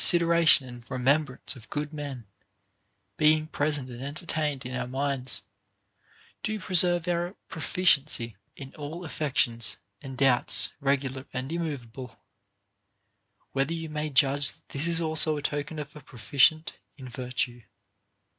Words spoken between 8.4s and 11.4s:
in all affections and doubts regular